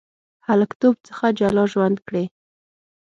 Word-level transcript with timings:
هلکتوب 0.47 0.95
څخه 1.07 1.25
جلا 1.39 1.63
ژوند 1.73 1.97
کړی. 2.07 2.25